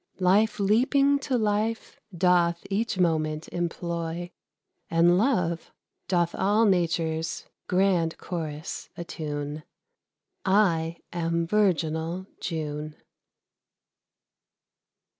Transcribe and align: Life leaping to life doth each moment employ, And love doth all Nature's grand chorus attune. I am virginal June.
Life 0.19 0.59
leaping 0.59 1.19
to 1.19 1.37
life 1.37 1.99
doth 2.17 2.65
each 2.71 2.97
moment 2.97 3.47
employ, 3.51 4.31
And 4.89 5.15
love 5.15 5.71
doth 6.07 6.33
all 6.33 6.65
Nature's 6.65 7.45
grand 7.67 8.17
chorus 8.17 8.89
attune. 8.97 9.61
I 10.43 10.97
am 11.13 11.45
virginal 11.45 12.25
June. 12.39 12.95